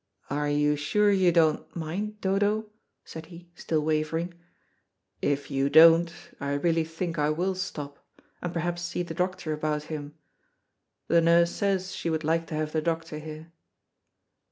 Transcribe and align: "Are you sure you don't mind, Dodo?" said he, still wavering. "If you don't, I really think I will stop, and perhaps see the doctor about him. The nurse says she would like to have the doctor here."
"Are 0.31 0.49
you 0.49 0.75
sure 0.77 1.11
you 1.11 1.31
don't 1.31 1.75
mind, 1.75 2.19
Dodo?" 2.21 2.71
said 3.05 3.27
he, 3.27 3.51
still 3.53 3.81
wavering. 3.85 4.33
"If 5.21 5.51
you 5.51 5.69
don't, 5.69 6.11
I 6.39 6.53
really 6.53 6.83
think 6.83 7.19
I 7.19 7.29
will 7.29 7.53
stop, 7.53 7.99
and 8.41 8.51
perhaps 8.51 8.81
see 8.81 9.03
the 9.03 9.13
doctor 9.13 9.53
about 9.53 9.83
him. 9.93 10.15
The 11.07 11.21
nurse 11.21 11.51
says 11.51 11.93
she 11.93 12.09
would 12.09 12.23
like 12.23 12.47
to 12.47 12.55
have 12.55 12.71
the 12.71 12.81
doctor 12.81 13.19
here." 13.19 13.51